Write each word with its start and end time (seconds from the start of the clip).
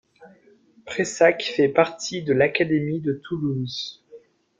Prayssac 0.87 1.43
fait 1.43 1.69
partie 1.69 2.23
de 2.23 2.33
l'académie 2.33 3.01
de 3.01 3.21
Toulouse. 3.23 4.03